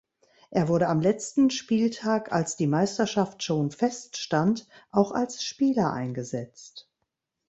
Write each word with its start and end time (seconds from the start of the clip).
Er 0.49 0.67
wurde 0.67 0.87
am 0.87 0.99
letzten 0.99 1.51
Spieltag, 1.51 2.31
als 2.31 2.55
die 2.57 2.65
Meisterschaft 2.65 3.43
schon 3.43 3.69
feststand, 3.69 4.67
auch 4.89 5.11
als 5.11 5.43
Spieler 5.43 5.93
eingesetzt. 5.93 6.89